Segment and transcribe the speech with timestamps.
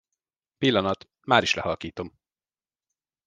[0.57, 2.11] Pillanat, máris lehalkítom.